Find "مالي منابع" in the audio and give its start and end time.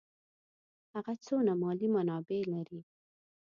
1.61-2.41